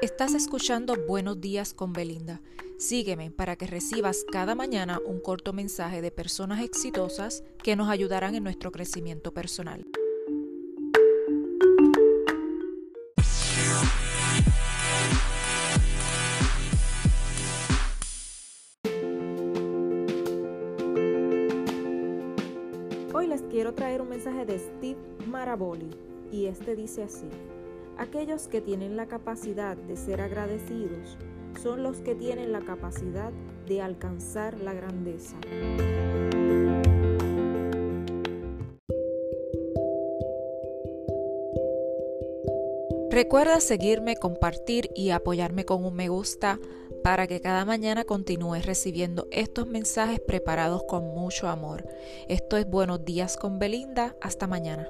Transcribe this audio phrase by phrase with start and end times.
[0.00, 2.40] Estás escuchando Buenos días con Belinda.
[2.76, 8.36] Sígueme para que recibas cada mañana un corto mensaje de personas exitosas que nos ayudarán
[8.36, 9.84] en nuestro crecimiento personal.
[23.12, 25.90] Hoy les quiero traer un mensaje de Steve Maraboli
[26.30, 27.26] y este dice así.
[27.98, 31.18] Aquellos que tienen la capacidad de ser agradecidos
[31.60, 33.32] son los que tienen la capacidad
[33.66, 35.36] de alcanzar la grandeza.
[43.10, 46.60] Recuerda seguirme, compartir y apoyarme con un me gusta
[47.02, 51.84] para que cada mañana continúes recibiendo estos mensajes preparados con mucho amor.
[52.28, 54.14] Esto es Buenos días con Belinda.
[54.20, 54.88] Hasta mañana.